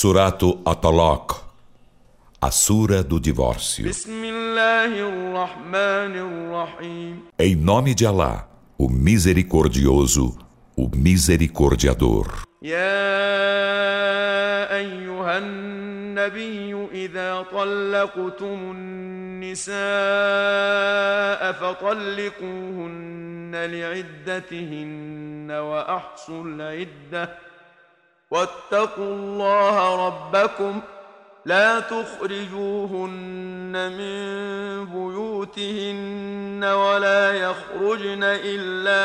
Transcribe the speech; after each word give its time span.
Surato 0.00 0.60
Atalaq, 0.62 1.26
a 2.38 2.50
Sura 2.50 3.02
do 3.02 3.18
Divórcio. 3.18 3.88
بسم 3.88 4.24
الله 4.24 5.08
الرحمن 5.08 6.12
الرحيم 6.20 7.22
Em 7.40 7.54
nome 7.56 7.94
de 7.94 8.04
Alá, 8.04 8.46
o 8.76 8.90
Misericordioso, 8.90 10.36
o 10.76 10.90
Misericordiador. 10.94 12.26
يا 12.62 12.76
أيها 14.76 15.38
النبي 15.38 16.88
إذا 16.92 17.46
طلقتم 17.52 18.72
النساء 18.76 19.76
فطلقوهن 21.52 23.50
لعدتهن 23.54 25.50
وأحصوا 25.50 26.44
العدة 26.44 27.46
واتقوا 28.30 29.14
الله 29.14 30.06
ربكم 30.06 30.80
لا 31.44 31.80
تخرجوهن 31.80 33.12
من 33.92 34.26
بيوتهن 34.84 36.64
ولا 36.64 37.32
يخرجن 37.32 38.20
إلا 38.22 38.98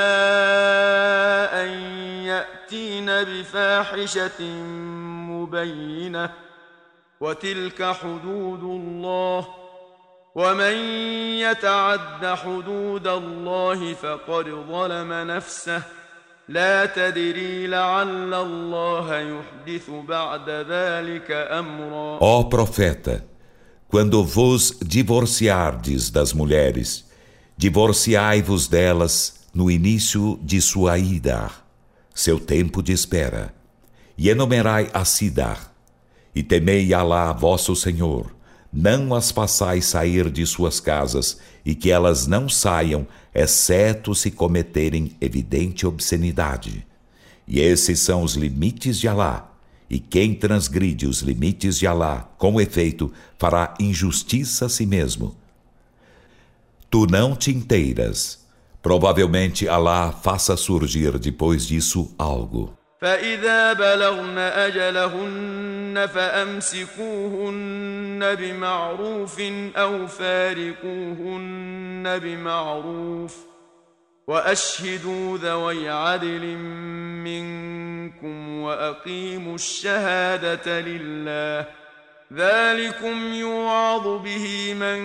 أن 1.64 1.70
يأتين 2.26 3.06
بفاحشة 3.06 4.44
مبينة 5.30 6.34
وتلك 7.20 7.84
حدود 7.84 8.64
الله 8.64 9.48
ومن 10.36 10.76
يتعد 11.38 12.26
حدود 12.26 13.08
الله 13.08 13.94
فقد 13.94 14.46
ظلم 14.70 15.14
نفسه 15.14 15.82
لا 16.49 16.87
تدري 16.87 17.67
لعل 17.67 18.35
الله 18.35 19.19
يحدث 19.19 19.91
بعد 20.09 20.51
ذلك 20.51 21.31
أمرا 21.31 22.19
Ó 22.21 22.45
profeta, 22.45 23.25
quando 23.89 24.25
vos 24.25 24.79
divorciardes 24.81 26.11
das 26.11 26.33
mulheres, 26.33 27.05
divorciai-vos 27.57 28.69
delas 28.69 29.47
no 29.53 29.71
início 29.71 30.39
de 30.43 30.61
sua 30.61 30.99
ida, 30.99 31.51
seu 32.15 32.39
tempo 32.39 32.83
de 32.83 32.93
espera, 32.93 33.55
e 34.17 34.31
enumerai 34.31 34.89
a 34.93 35.05
Sidar, 35.05 35.73
e 36.35 36.43
temei 36.43 36.95
Alá, 36.95 37.33
vosso 37.33 37.75
Senhor, 37.75 38.31
não 38.72 39.14
as 39.14 39.32
façais 39.32 39.86
sair 39.86 40.30
de 40.30 40.46
suas 40.46 40.80
casas, 40.80 41.40
e 41.66 41.76
que 41.76 41.92
elas 41.92 42.26
não 42.26 42.48
saiam, 42.48 43.06
exceto 43.36 44.16
se 44.16 44.32
cometerem 44.32 45.16
evidente 45.20 45.86
obscenidade. 45.86 46.86
E 47.48 47.60
esses 47.60 48.00
são 48.00 48.24
os 48.24 48.36
limites 48.36 48.98
de 49.00 49.08
Alá. 49.08 49.52
E 49.90 50.00
quem 50.00 50.34
transgride 50.34 51.06
os 51.06 51.20
limites 51.20 51.78
de 51.78 51.86
Alá, 51.86 52.32
com 52.38 52.62
efeito, 52.62 53.12
fará 53.38 53.74
injustiça 53.78 54.68
a 54.68 54.70
si 54.70 54.86
mesmo. 54.86 55.36
Tu 56.90 57.06
não 57.08 57.36
te 57.36 57.52
inteiras. 57.52 58.40
Provavelmente 58.82 59.68
Alá 59.68 60.12
faça 60.12 60.56
surgir 60.56 61.20
depois 61.20 61.68
disso 61.68 62.14
algo. 62.18 62.81
فإذا 63.02 63.74
بلغن 63.74 64.38
أجلهن 64.38 66.08
فأمسكوهن 66.14 67.56
بمعروف 68.36 69.42
أو 69.76 70.08
فارقوهن 70.08 72.04
بمعروف 72.20 73.38
وأشهدوا 74.28 75.38
ذوي 75.38 75.90
عدل 75.90 76.46
منكم 77.26 78.62
وأقيموا 78.62 79.56
الشهادة 79.56 80.80
لله 80.82 81.66
ذلكم 82.34 83.34
يوعظ 83.34 84.08
به 84.24 84.74
من 84.74 85.00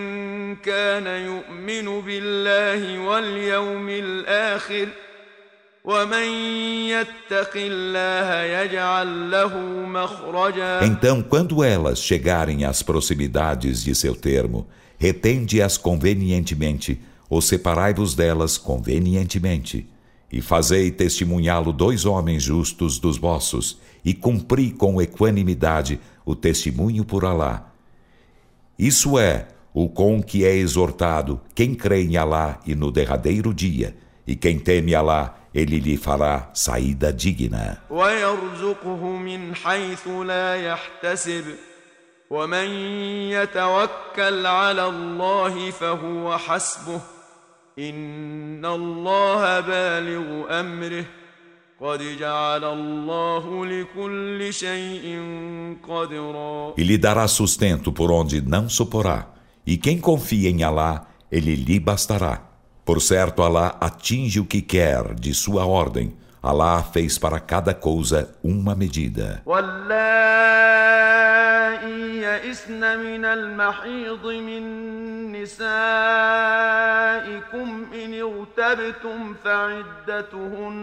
كان 0.55 1.07
يؤمن 1.07 2.01
بالله 2.01 2.99
واليوم 2.99 3.89
الآخر 3.89 4.85
ۖ 4.85 5.06
Então, 10.83 11.21
quando 11.21 11.63
elas 11.63 12.03
chegarem 12.03 12.65
às 12.65 12.83
proximidades 12.83 13.81
de 13.85 13.95
seu 13.95 14.13
termo, 14.13 14.67
retende-as 14.97 15.77
convenientemente, 15.77 16.99
ou 17.29 17.41
separai-vos 17.41 18.13
delas 18.15 18.57
convenientemente, 18.57 19.87
e 20.29 20.41
fazei 20.41 20.91
testemunhá-lo 20.91 21.71
dois 21.71 22.03
homens 22.03 22.43
justos 22.43 22.99
dos 22.99 23.17
vossos, 23.17 23.79
e 24.03 24.13
cumpri 24.13 24.71
com 24.71 25.01
equanimidade 25.01 26.01
o 26.25 26.35
testemunho 26.35 27.05
por 27.05 27.23
Alá. 27.23 27.71
Isso 28.77 29.17
é 29.17 29.47
o 29.73 29.87
com 29.87 30.21
que 30.21 30.43
é 30.43 30.53
exortado 30.53 31.39
quem 31.55 31.73
crê 31.73 32.03
em 32.03 32.17
Alá 32.17 32.59
e 32.65 32.75
no 32.75 32.91
derradeiro 32.91 33.53
dia, 33.53 33.95
e 34.27 34.35
quem 34.35 34.59
teme 34.59 34.93
Alá 34.93 35.36
ele 35.54 35.78
lhe 35.78 35.96
fará 35.96 36.50
saída 36.54 37.12
digna. 37.12 37.78
ويرزقه 37.90 39.02
من 39.06 39.54
حيث 39.54 40.08
لا 40.08 40.56
يحتسب 40.56 41.44
ومن 42.30 42.68
يتوكل 43.36 44.46
على 44.46 44.86
الله 44.86 45.70
فهو 45.70 46.38
حسبه 46.38 47.00
إن 47.78 48.64
الله 48.64 49.60
بالغ 49.60 50.60
أمره 50.60 51.04
قد 51.80 52.00
جعل 52.18 52.64
الله 52.64 53.66
لكل 53.66 54.54
شيء 54.54 55.06
قدرا 55.88 56.74
E 56.76 56.84
lhe 56.84 56.96
dará 56.98 57.26
sustento 57.28 57.92
por 57.92 58.10
onde 58.10 58.40
não 58.40 58.68
suporá. 58.68 59.26
E 59.66 59.76
quem 59.76 59.98
confia 59.98 60.48
em 60.50 60.62
Alá, 60.62 61.06
ele 61.30 61.54
lhe 61.54 61.78
bastará. 61.80 62.45
Por 62.86 63.00
certo, 63.00 63.42
Alá 63.42 63.76
atinge 63.80 64.40
o 64.40 64.44
que 64.44 64.60
quer 64.60 65.14
de 65.14 65.32
sua 65.32 65.64
ordem. 65.64 66.12
Alá 66.42 66.82
fez 66.82 67.18
para 67.18 67.38
cada 67.38 67.72
coisa 67.72 68.28
uma 68.42 68.74
medida. 68.74 69.42
واللائي 69.46 70.92
يئسن 72.22 72.98
من 72.98 73.24
المحيض 73.24 74.26
من 74.26 74.62
نسائكم 75.32 75.86
إن 77.94 78.14
ارتبتم 78.22 79.34
فعدتهن 79.44 80.82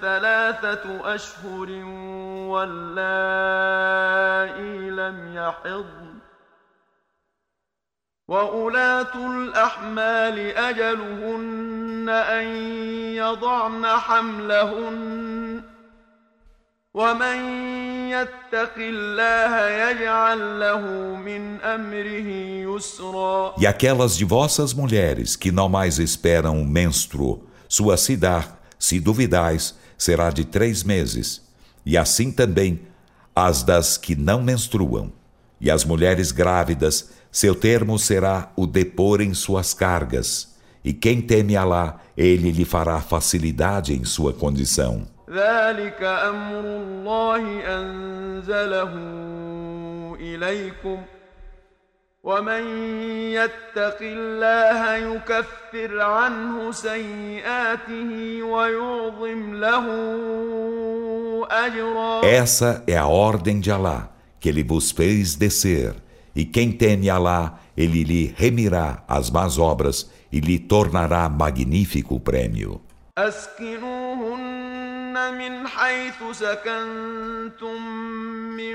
ثلاثة 0.00 1.14
أشهر 1.14 1.70
واللائي 2.50 3.70
لم 4.90 5.34
يحضن 5.34 6.07
وأولاة 8.28 9.14
الأحمال 9.14 10.38
أجلهن 10.56 12.08
أن 12.08 12.46
يضعن 13.16 13.86
حملهن 13.86 15.62
ومن 16.94 17.36
يتق 18.10 18.74
الله 18.76 19.68
يجعل 19.68 20.60
له 20.60 20.80
من 21.16 21.60
أمره 21.60 22.28
يسرا 22.76 23.54
E 23.58 23.66
aquelas 23.66 24.16
de 24.16 24.24
vossas 24.24 24.72
mulheres 24.72 25.36
que 25.36 25.52
não 25.52 25.68
mais 25.68 25.98
esperam 25.98 26.60
o 26.62 26.64
menstruo, 26.64 27.44
sua 27.68 27.96
cidar, 27.96 28.58
se 28.78 29.00
duvidais, 29.00 29.74
será 29.98 30.30
de 30.30 30.44
três 30.44 30.82
meses. 30.82 31.42
E 31.84 31.98
assim 31.98 32.32
também 32.32 32.80
as 33.34 33.62
das 33.62 33.98
que 33.98 34.14
não 34.14 34.42
menstruam. 34.42 35.12
E 35.60 35.70
as 35.70 35.84
mulheres 35.84 36.30
grávidas, 36.30 37.10
seu 37.30 37.54
termo 37.54 37.98
será 37.98 38.52
o 38.56 38.66
depor 38.66 39.20
em 39.20 39.34
suas 39.34 39.74
cargas. 39.74 40.54
E 40.84 40.92
quem 40.92 41.20
teme 41.20 41.56
Alá, 41.56 41.98
ele 42.16 42.50
lhe 42.50 42.64
fará 42.64 43.00
facilidade 43.00 43.92
em 43.92 44.04
sua 44.04 44.32
condição. 44.32 45.06
ذلك 45.30 46.02
أمر 46.02 46.64
الله 46.64 47.42
أنزله 47.66 48.92
إليكم 50.20 51.02
ومن 52.22 52.62
يتق 53.32 53.98
الله 54.00 54.96
يكفر 54.96 56.00
عنه 56.00 56.72
سيئاته 56.72 58.42
ويعظم 58.42 59.54
له 59.54 59.86
أجرا 61.50 62.20
Essa 62.24 62.82
é 62.86 62.96
a 62.96 63.06
ordem 63.06 63.60
de 63.60 63.70
Alá, 63.70 64.10
que 64.38 64.48
ele 64.48 64.62
vos 64.62 64.90
fez 64.90 65.34
descer. 65.34 65.94
E 66.38 66.44
quem 66.44 66.72
teme 66.72 67.08
Alá, 67.08 67.60
ele 67.76 68.02
lhe 68.04 68.34
remirá 68.36 69.04
as 69.06 69.30
más 69.30 69.58
obras 69.58 70.10
e 70.32 70.40
lhe 70.40 70.58
tornará 70.58 71.28
magnífico 71.28 72.16
o 72.16 72.20
prêmio. 72.20 72.80
أسكنوهن 73.18 74.74
من 75.38 75.66
حيث 75.66 76.22
سكنتم 76.32 77.82
من 78.56 78.74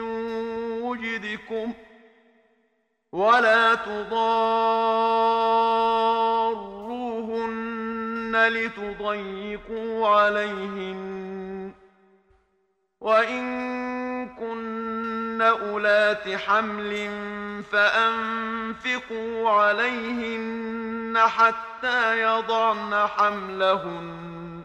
وجدكم 0.81 1.73
ولا 3.11 3.75
تضاروهن 3.75 4.19
لتضيقوا 8.47 10.07
عليهن 10.07 11.71
وإن 13.01 13.45
كن 14.29 14.72
أولات 15.44 16.28
حمل 16.28 17.10
فأنفقوا 17.72 19.50
عليهن 19.50 21.18
حتى 21.18 22.22
يضعن 22.22 23.06
حملهن. 23.06 24.62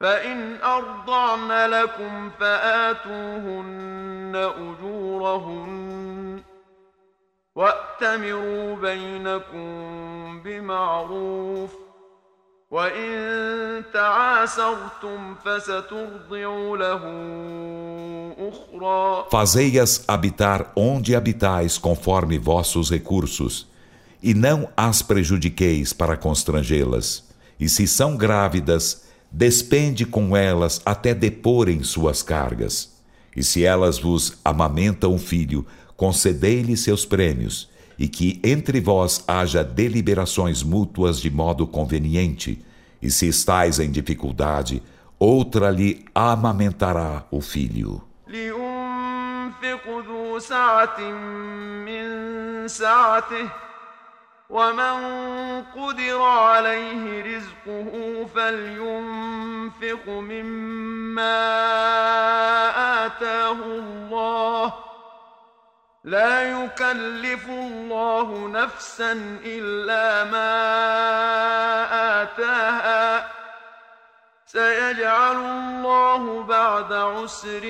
فإن 0.00 0.58
أرضعن 0.62 1.70
لكم 1.70 2.30
فآتوهن 2.40 4.32
أجورهن. 4.58 6.42
وأتمروا 7.54 8.76
بينكم 8.76 10.42
بمعروف. 10.42 11.81
وإن 12.71 13.83
تعاسرتم 13.93 15.35
فسترضع 15.35 16.75
له 16.75 17.01
أخرى 18.49 19.27
Fazei-as 19.31 20.03
habitar 20.07 20.71
onde 20.75 21.15
habitais 21.15 21.77
conforme 21.77 22.37
vossos 22.37 22.91
recursos, 22.91 23.67
e 24.21 24.33
não 24.33 24.69
as 24.75 25.01
prejudiqueis 25.01 25.93
para 25.93 26.17
constrangê-las. 26.17 27.23
E 27.59 27.69
se 27.69 27.87
são 27.87 28.17
grávidas, 28.17 29.05
despende 29.31 30.05
com 30.05 30.35
elas 30.35 30.81
até 30.85 31.13
deporem 31.13 31.83
suas 31.83 32.21
cargas. 32.21 32.97
E 33.35 33.43
se 33.43 33.63
elas 33.63 33.99
vos 33.99 34.39
amamentam 34.43 35.13
um 35.13 35.19
filho, 35.19 35.65
concedei-lhe 35.95 36.75
seus 36.75 37.05
prêmios, 37.05 37.69
e 37.97 38.07
que 38.07 38.39
entre 38.43 38.79
vós 38.79 39.23
haja 39.27 39.63
deliberações 39.63 40.61
mútuas 40.63 41.19
de 41.19 41.29
modo 41.29 41.65
conveniente, 41.65 42.63
e 43.01 43.09
se 43.09 43.27
estais 43.27 43.79
em 43.79 43.91
dificuldade, 43.91 44.81
outra 45.19 45.69
lhe 45.69 46.05
amamentará 46.13 47.25
o 47.31 47.41
filho. 47.41 48.03
ومن 54.49 55.63
قدر 55.75 56.21
عليه 56.21 57.37
رزقه 57.37 58.25
فلينفق 58.35 60.09
مما 60.09 61.37
آتاه 63.05 63.51
الله 63.51 64.73
لا 66.03 66.63
يكلف 66.63 67.49
الله 67.49 68.47
نفسا 68.47 69.11
إلا 69.45 70.23
ما 70.23 70.53
آتاها 72.23 73.27
سيجعل 74.45 75.35
الله 75.35 76.43
بعد 76.43 76.93
عسر 76.93 77.63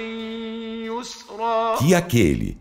يسرا 0.85 1.77
Que 1.77 1.95
aquele 1.95 2.57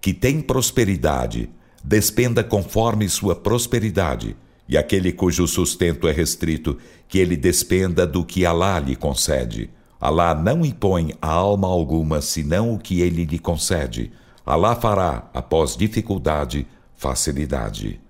que 0.00 0.14
tem 0.14 0.40
prosperidade 0.40 1.50
despenda 1.84 2.42
conforme 2.42 3.08
sua 3.08 3.34
prosperidade, 3.34 4.36
e 4.68 4.78
aquele 4.78 5.12
cujo 5.12 5.46
sustento 5.46 6.08
é 6.08 6.12
restrito, 6.12 6.78
que 7.08 7.18
ele 7.18 7.36
despenda 7.36 8.06
do 8.06 8.24
que 8.24 8.46
Alá 8.46 8.78
lhe 8.78 8.96
concede. 8.96 9.70
Alá 10.00 10.34
não 10.34 10.64
impõe 10.64 11.14
a 11.20 11.28
alma 11.28 11.68
alguma 11.68 12.22
senão 12.22 12.72
o 12.74 12.78
que 12.78 13.00
ele 13.02 13.24
lhe 13.24 13.38
concede. 13.38 14.12
Alá 14.44 14.74
fará, 14.74 15.24
após 15.34 15.76
dificuldade, 15.76 16.66
facilidade. 16.96 18.00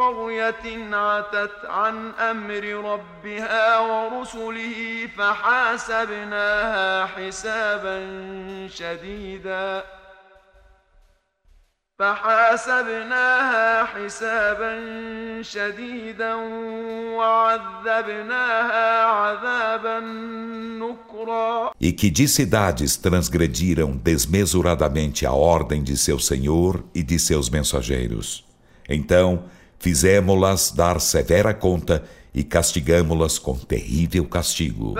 قرية 0.00 0.96
عتت 0.96 1.64
عن 1.64 2.10
أمر 2.10 2.64
ربها 2.64 3.78
ورسله 3.78 5.08
فحاسبناها 5.18 7.06
حسابا 7.06 7.98
شديدا 8.68 9.84
فحاسبناها 12.00 13.84
حسابا 13.84 14.72
شديدا 15.42 16.34
وعذبناها 17.16 19.04
عذابا 19.04 20.00
نكرا 20.80 21.72
E 21.80 21.92
que 21.92 22.10
de 22.10 22.26
cidades 22.26 22.96
transgrediram 22.96 23.96
desmesuradamente 23.96 25.26
a 25.26 25.32
ordem 25.32 25.82
de 25.82 25.96
seu 25.96 26.18
Senhor 26.18 26.82
e 26.94 27.02
de 27.02 27.18
seus 27.18 27.50
mensageiros. 27.50 28.46
Então, 28.88 29.44
fizemos-las 29.78 30.70
dar 30.70 31.00
severa 31.00 31.52
conta 31.52 32.02
e 32.34 32.44
castigamo-las 32.44 33.38
com 33.38 33.56
terrível 33.56 34.24
castigo. 34.26 34.94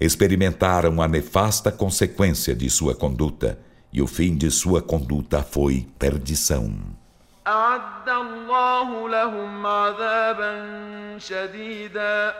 Experimentaram 0.00 1.00
a 1.00 1.08
nefasta 1.08 1.70
consequência 1.70 2.54
de 2.54 2.68
sua 2.68 2.94
conduta, 2.94 3.58
e 3.92 4.02
o 4.02 4.06
fim 4.06 4.36
de 4.36 4.50
sua 4.50 4.82
conduta 4.82 5.42
foi 5.42 5.86
perdição. 5.98 6.96
أعد 7.46 8.08
الله 8.08 9.08
لهم 9.08 9.66
عذابا 9.66 10.52
شديدا 11.18 12.34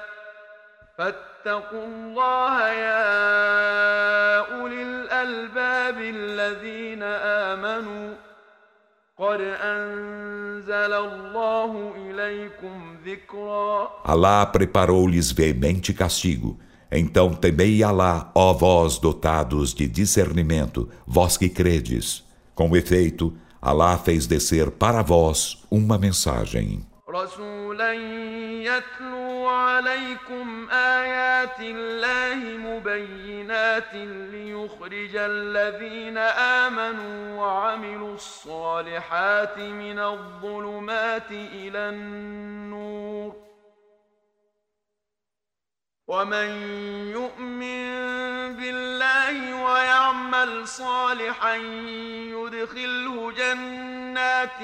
فاتقوا 1.00 1.84
الله 1.86 2.68
يا 2.68 4.38
أولي 4.60 4.82
الألباب 4.82 5.98
الذين 6.00 7.02
آمنوا 7.52 8.14
قد 9.18 9.40
أنزل 9.40 10.92
الله 10.92 11.92
إليكم 11.96 12.96
ذكرا 13.06 13.90
Allah 14.04 14.46
preparou-lhes 14.46 15.32
veemente 15.32 15.92
castigo. 15.94 16.58
Então 16.90 17.34
temei 17.34 17.82
Alá, 17.82 18.30
ó 18.34 18.52
vós 18.52 18.98
dotados 18.98 19.74
de 19.74 19.86
discernimento, 19.88 20.88
vós 21.06 21.36
que 21.36 21.48
credes. 21.48 22.24
Com 22.54 22.76
efeito, 22.76 23.36
Alá 23.60 23.98
fez 23.98 24.26
descer 24.26 24.70
para 24.70 25.02
vós 25.02 25.66
uma 25.70 25.98
mensagem. 25.98 26.86
يتلو 28.77 29.47
عليكم 29.47 30.69
آيات 30.71 31.59
الله 31.59 32.57
مبينات 32.57 33.93
ليخرج 33.93 35.15
الذين 35.15 36.17
آمنوا 36.17 37.39
وعملوا 37.41 38.15
الصالحات 38.15 39.57
من 39.57 39.99
الظلمات 39.99 41.31
إلى 41.31 41.89
النور 41.89 43.35
ومن 46.07 46.49
يؤمن 47.11 47.50
ويعمل 50.60 50.68
صالحا 50.68 51.56
يدخله 51.56 53.32
جنات 53.32 54.60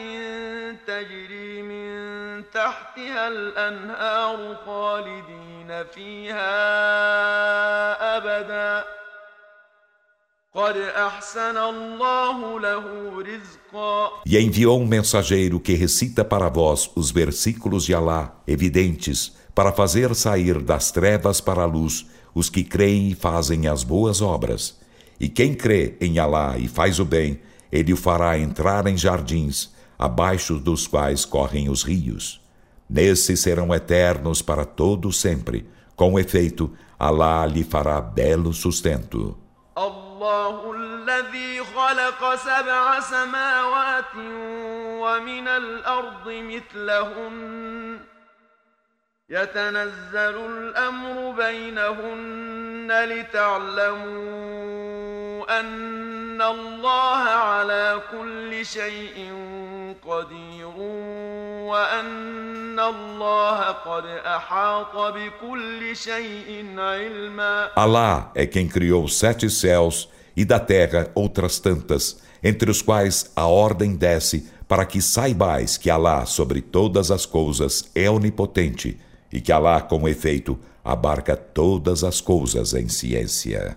تجري 0.86 1.62
من 1.62 2.44
تحتها 2.52 3.28
الأنهار 3.28 4.56
خالدين 4.66 5.84
فيها 5.94 6.46
أبدا 8.16 8.84
E 14.26 14.38
enviou 14.38 14.78
um 14.78 14.86
mensageiro 14.86 15.58
que 15.58 15.72
recita 15.72 16.22
para 16.22 16.50
vós 16.50 16.90
os 16.94 17.10
versículos 17.10 17.86
de 17.86 17.94
Alá, 17.94 18.34
evidentes, 18.46 19.34
para 19.54 19.72
fazer 19.72 20.14
sair 20.14 20.60
das 20.60 20.90
trevas 20.90 21.40
para 21.40 21.62
a 21.62 21.64
luz 21.64 22.06
os 22.34 22.50
que 22.50 22.62
creem 22.62 23.08
e 23.08 23.14
fazem 23.14 23.66
as 23.66 23.82
boas 23.82 24.20
obras. 24.20 24.78
E 25.20 25.28
quem 25.28 25.54
crê 25.54 25.94
em 26.00 26.18
Alá 26.18 26.56
e 26.58 26.66
faz 26.68 26.98
o 26.98 27.04
bem, 27.04 27.40
ele 27.70 27.92
o 27.92 27.96
fará 27.96 28.38
entrar 28.38 28.86
em 28.86 28.96
jardins, 28.96 29.72
abaixo 29.98 30.58
dos 30.58 30.86
quais 30.86 31.24
correm 31.24 31.68
os 31.68 31.82
rios. 31.82 32.40
Nesses 32.88 33.40
serão 33.40 33.74
eternos 33.74 34.42
para 34.42 34.64
todo 34.64 35.12
sempre. 35.12 35.66
Com 35.96 36.18
efeito, 36.18 36.70
Alá 36.98 37.46
lhe 37.46 37.64
fará 37.64 38.00
belo 38.00 38.52
sustento. 38.52 39.38
الله 39.78 40.72
الذي 40.72 41.60
خلق 41.64 42.34
سبع 42.34 43.00
سماوات 43.00 44.14
ومن 45.00 45.48
الأرض 45.48 46.28
مثلهن 46.28 48.00
يتنزل 49.30 50.36
الأمر 50.36 51.30
بينهن 51.30 53.04
لتعلموا 53.04 54.85
أن 55.60 56.42
الله 56.42 57.22
على 57.48 58.02
كل 58.10 58.66
شيء 58.66 59.32
قدير 60.06 60.76
وأن 61.70 62.80
الله 62.80 63.58
قد 63.60 64.06
أحاط 64.06 65.14
بكل 65.14 65.96
شيء 65.96 66.74
علما 66.78 67.70
Allah 67.76 68.30
é 68.34 68.46
quem 68.46 68.68
criou 68.68 69.08
sete 69.08 69.50
céus 69.50 70.08
e 70.36 70.44
da 70.44 70.58
terra 70.58 71.10
outras 71.14 71.58
tantas, 71.58 72.18
entre 72.42 72.70
os 72.70 72.82
quais 72.82 73.30
a 73.36 73.46
ordem 73.46 73.94
desce 73.94 74.50
para 74.66 74.86
que 74.86 75.02
saibais 75.02 75.76
que 75.76 75.90
Alá 75.90 76.24
sobre 76.24 76.62
todas 76.62 77.10
as 77.10 77.26
coisas 77.26 77.90
é 77.94 78.10
onipotente 78.10 78.98
e 79.32 79.40
que 79.40 79.52
Alá, 79.52 79.80
com 79.80 80.08
efeito, 80.08 80.58
abarca 80.84 81.36
todas 81.36 82.02
as 82.02 82.20
coisas 82.20 82.74
em 82.74 82.88
ciência. 82.88 83.76